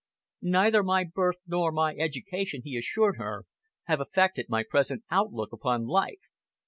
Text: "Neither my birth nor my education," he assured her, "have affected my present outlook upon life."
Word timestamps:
"Neither 0.41 0.81
my 0.81 1.03
birth 1.03 1.37
nor 1.45 1.71
my 1.71 1.93
education," 1.95 2.63
he 2.63 2.75
assured 2.75 3.17
her, 3.17 3.45
"have 3.83 4.01
affected 4.01 4.47
my 4.49 4.63
present 4.67 5.03
outlook 5.11 5.53
upon 5.53 5.85
life." 5.85 6.21